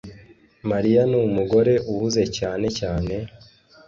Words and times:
mariya 0.69 1.01
numugore 1.11 1.73
uhuze 1.91 2.23
cyane 2.37 2.67
cyane 2.79 3.15